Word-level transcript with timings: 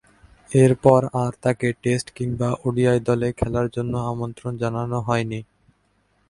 এরপর 0.51 1.01
আর 1.15 1.31
তাকে 1.41 1.67
টেস্ট 1.83 2.07
কিংবা 2.17 2.49
ওডিআই 2.65 2.97
দলে 3.07 3.27
খেলার 3.39 3.67
জন্যে 3.75 3.99
আমন্ত্রণ 4.11 4.53
জানানো 4.57 4.97
হয়নি। 5.07 5.39